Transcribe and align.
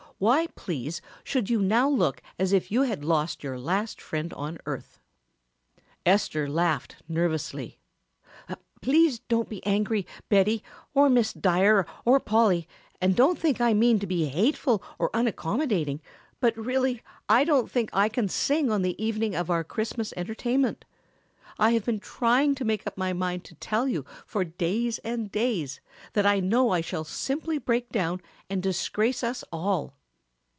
Why, 0.21 0.45
please, 0.55 1.01
should 1.23 1.49
you 1.49 1.63
now 1.63 1.89
look 1.89 2.21
as 2.37 2.53
if 2.53 2.69
you 2.71 2.83
had 2.83 3.03
lost 3.03 3.43
your 3.43 3.57
last 3.57 3.99
friend 3.99 4.31
on 4.35 4.59
earth?" 4.67 4.99
Esther 6.05 6.47
laughed 6.47 6.97
nervously. 7.07 7.79
"Please 8.83 9.17
don't 9.17 9.49
be 9.49 9.65
angry, 9.65 10.05
Betty, 10.29 10.63
or 10.93 11.09
Miss 11.09 11.33
Dyer, 11.33 11.87
or 12.05 12.19
Polly, 12.19 12.67
and 13.01 13.15
don't 13.15 13.39
think 13.39 13.59
I 13.59 13.73
mean 13.73 13.97
to 13.97 14.05
be 14.05 14.25
hateful 14.27 14.83
or 14.99 15.09
unaccommodating, 15.11 16.01
but 16.39 16.55
really 16.55 17.01
I 17.27 17.43
don't 17.43 17.71
think 17.71 17.89
I 17.91 18.07
can 18.07 18.29
sing 18.29 18.69
on 18.69 18.83
the 18.83 19.03
evening 19.03 19.33
of 19.33 19.49
our 19.49 19.63
Christmas 19.63 20.13
entertainment. 20.15 20.85
I 21.57 21.71
have 21.71 21.85
been 21.85 21.99
trying 21.99 22.53
to 22.57 22.63
make 22.63 22.85
up 22.85 22.95
my 22.95 23.11
mind 23.11 23.43
to 23.45 23.55
tell 23.55 23.87
you 23.87 24.05
for 24.27 24.43
days 24.43 24.99
and 24.99 25.31
days, 25.31 25.81
that 26.13 26.27
I 26.27 26.39
know 26.39 26.69
I 26.69 26.81
shall 26.81 27.05
simply 27.05 27.57
break 27.57 27.89
down 27.89 28.21
and 28.51 28.61
disgrace 28.61 29.23
us 29.23 29.43
all." 29.51 29.95